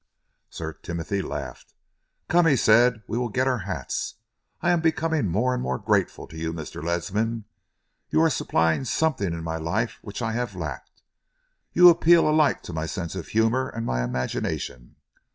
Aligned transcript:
Sir 0.49 0.73
Timothy 0.73 1.21
laughed. 1.21 1.75
"Come," 2.27 2.47
he 2.47 2.55
said, 2.55 3.03
"we 3.07 3.19
will 3.19 3.29
get 3.29 3.47
our 3.47 3.65
hats. 3.69 4.15
I 4.59 4.71
am 4.71 4.81
becoming 4.81 5.27
more 5.27 5.53
and 5.53 5.61
more 5.61 5.77
grateful 5.77 6.25
to 6.25 6.35
you, 6.35 6.51
Mr. 6.51 6.83
Ledsam. 6.83 7.43
You 8.09 8.23
are 8.23 8.31
supplying 8.31 8.83
something 8.85 9.27
in 9.31 9.43
my 9.43 9.57
life 9.57 9.99
which 10.01 10.23
I 10.23 10.31
have 10.31 10.55
lacked. 10.55 11.03
You 11.71 11.87
appeal 11.89 12.27
alike 12.27 12.63
to 12.63 12.73
my 12.73 12.87
sense 12.87 13.13
of 13.13 13.27
humour 13.27 13.69
and 13.69 13.85
my 13.85 14.03
imagination. 14.03 14.95